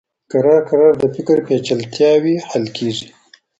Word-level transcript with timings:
کرار 0.31 0.61
کرار 0.69 0.93
د 1.01 1.03
فکر 1.15 1.37
پېچلتياوې 1.47 2.35
حل 2.49 2.65
کېږي. 2.77 3.07